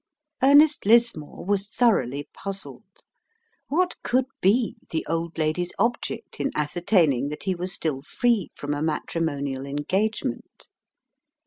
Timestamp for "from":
8.55-8.73